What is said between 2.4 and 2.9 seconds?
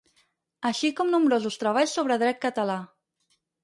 català.